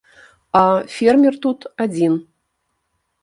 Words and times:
А, 0.59 0.61
фермер 0.95 1.37
тут 1.45 1.59
адзін. 1.85 2.13